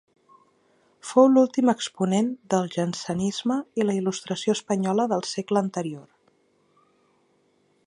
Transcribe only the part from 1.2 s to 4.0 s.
l'últim exponent del jansenisme i la